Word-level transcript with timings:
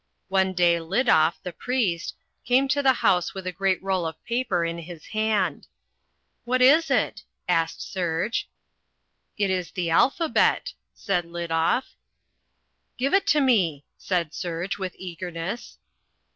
One 0.29 0.53
day 0.53 0.79
Liddoff, 0.79 1.35
the 1.43 1.53
priest, 1.53 2.15
came 2.43 2.67
to 2.69 2.81
the 2.81 2.91
house 3.05 3.35
with 3.35 3.45
a 3.45 3.51
great 3.51 3.79
roll 3.83 4.07
of 4.07 4.15
paper 4.25 4.65
in 4.65 4.79
his 4.79 5.05
hand. 5.13 5.67
"What 6.43 6.59
is 6.59 6.89
it?" 6.89 7.21
asked 7.47 7.83
Serge. 7.83 8.49
"It 9.37 9.51
is 9.51 9.69
the 9.69 9.91
alphabet," 9.91 10.73
said 10.95 11.25
Liddoff. 11.25 11.93
"Give 12.97 13.13
it 13.13 13.27
to 13.27 13.41
me," 13.41 13.85
said 13.95 14.33
Serge 14.33 14.79
with 14.79 14.95
eagerness. 14.97 15.77